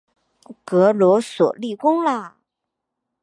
[0.65, 2.35] 格罗索立功啦！